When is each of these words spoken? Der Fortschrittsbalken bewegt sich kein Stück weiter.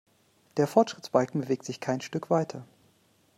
Der 0.57 0.65
Fortschrittsbalken 0.65 1.41
bewegt 1.41 1.63
sich 1.63 1.79
kein 1.79 2.01
Stück 2.01 2.31
weiter. 2.31 2.63